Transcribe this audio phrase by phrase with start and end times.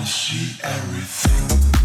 [0.00, 1.79] wanna see everything.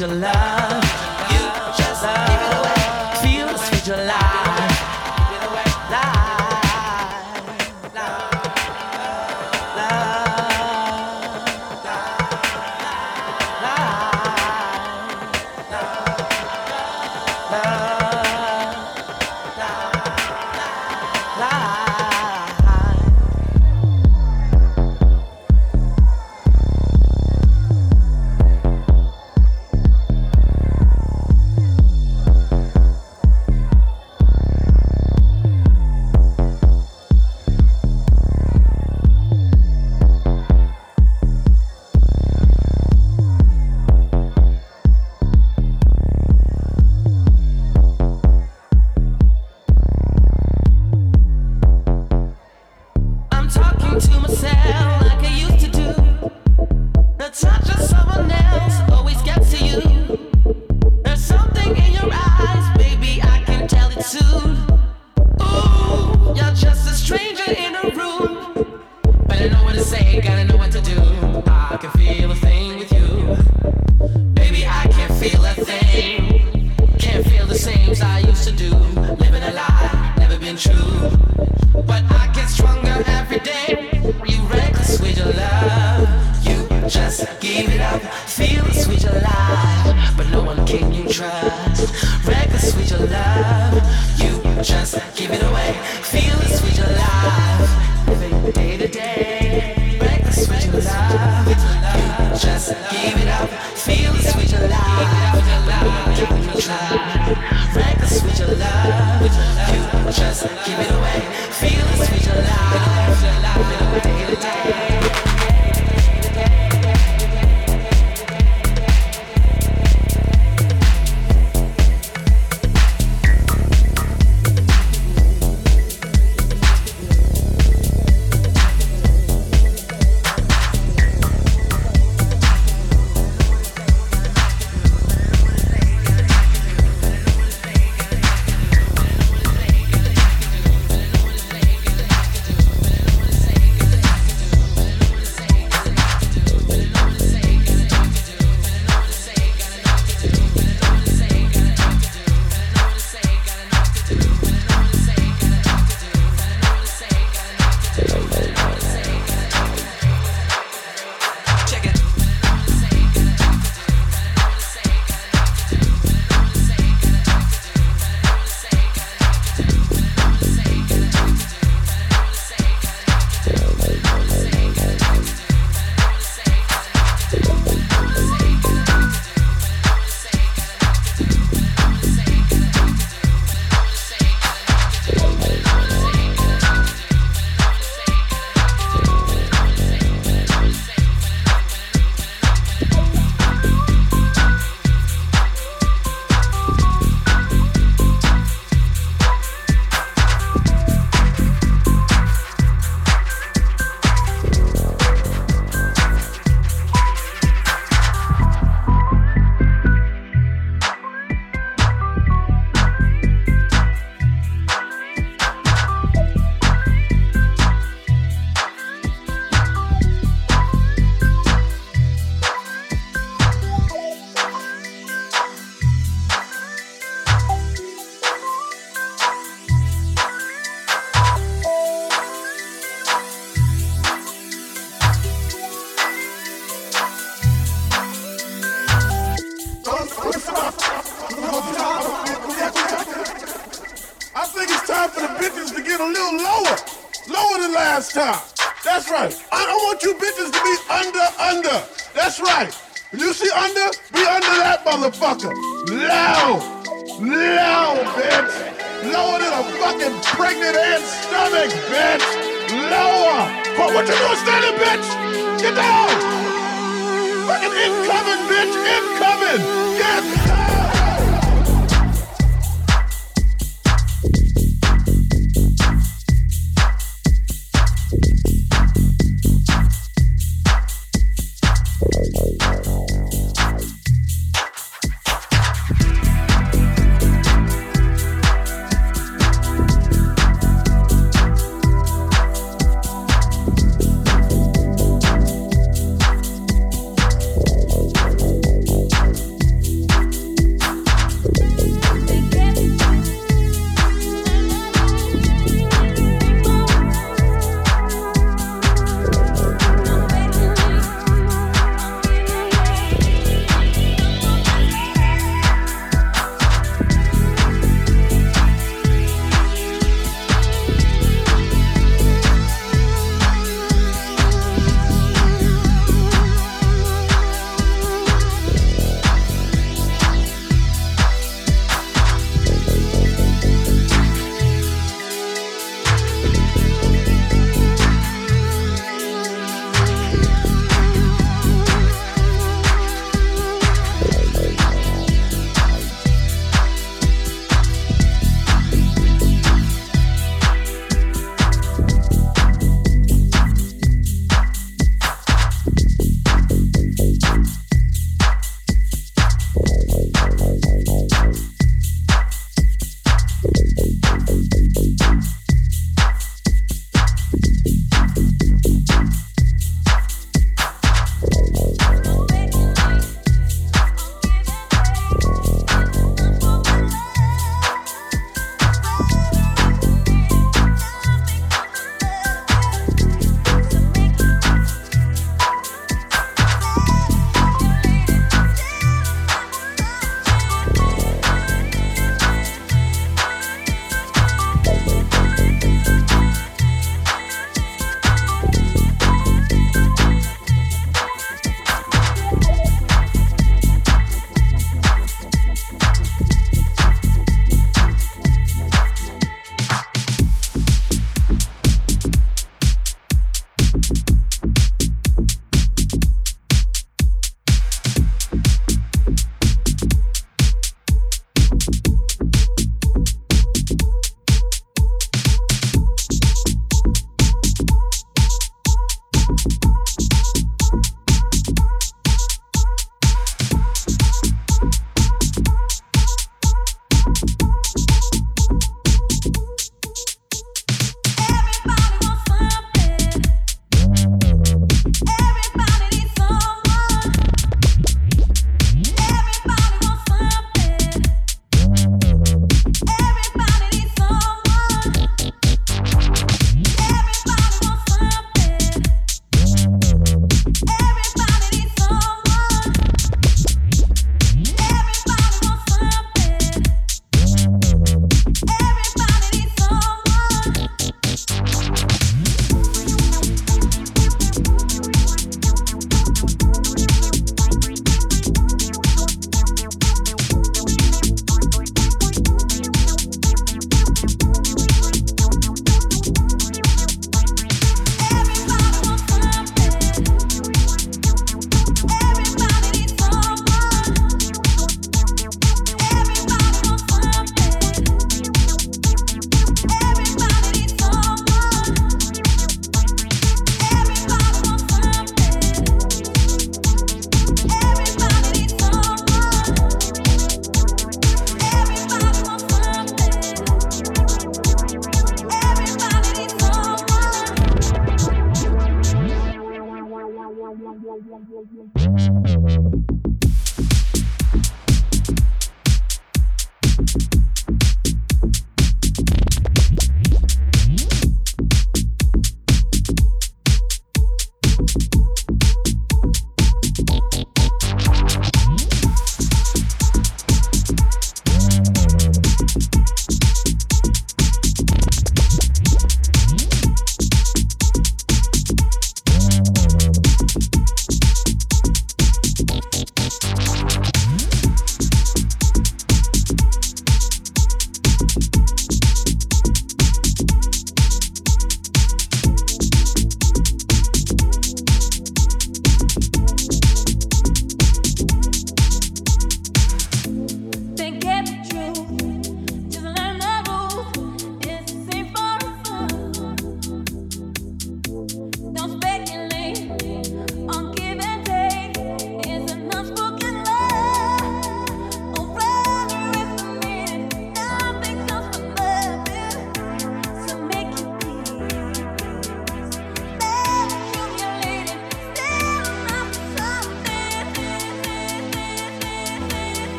[0.00, 0.49] July.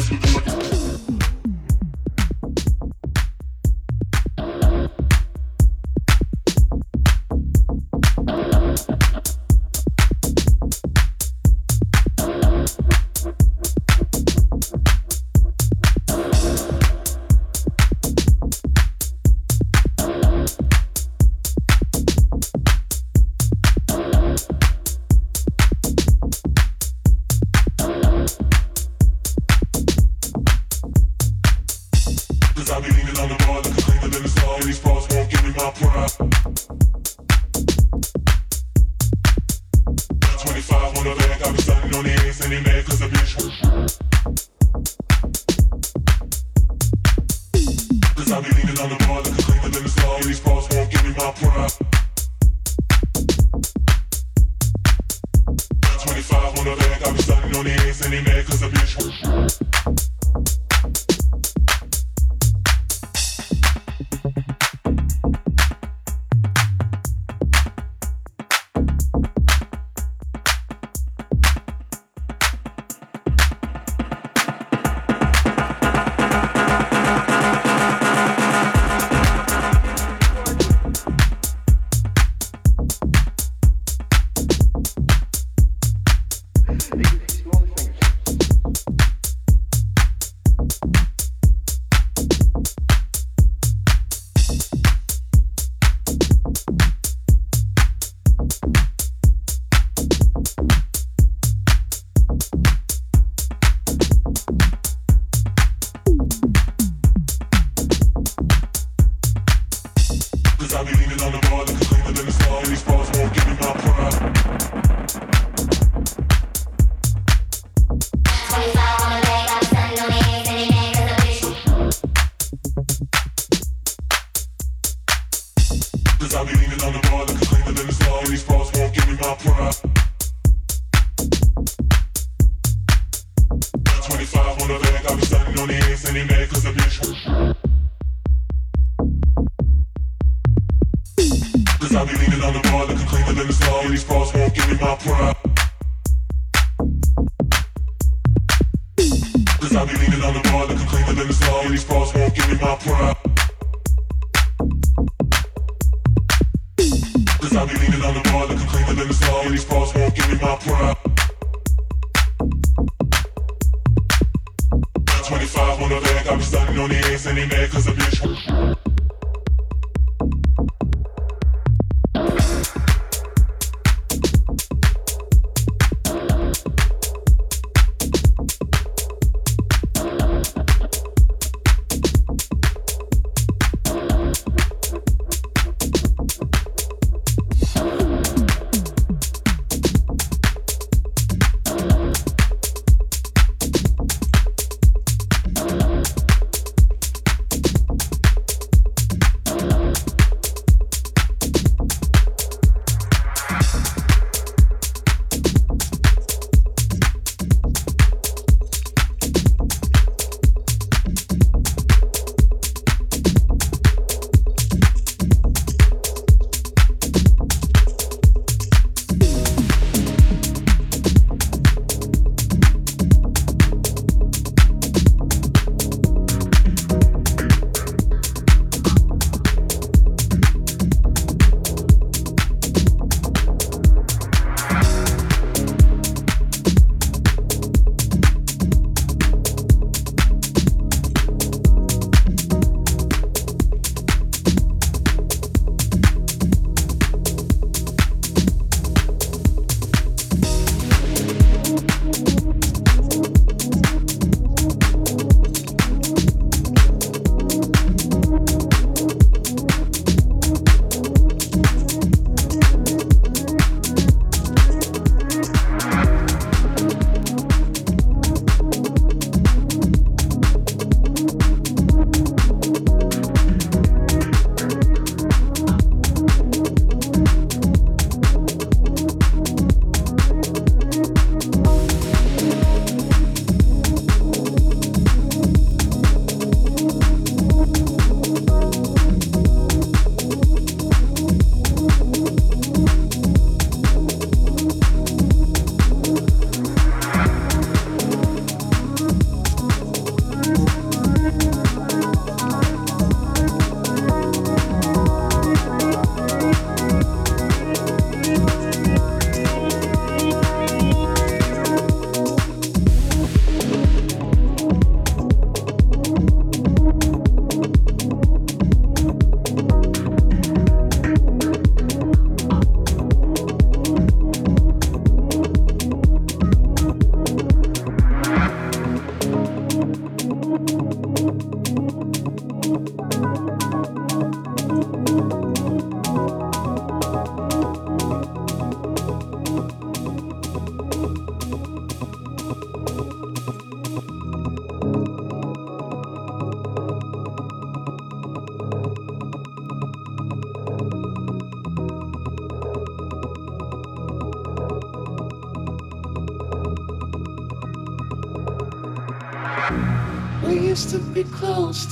[0.00, 0.49] Thank you.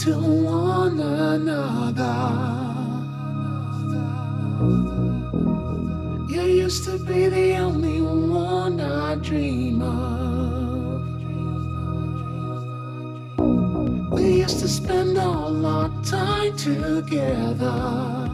[0.09, 2.19] To one another.
[6.33, 11.03] You used to be the only one I dream of.
[14.13, 18.31] We used to spend all our time together.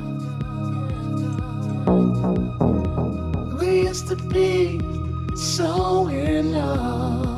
[3.58, 4.80] We used to be
[5.34, 7.33] so in love.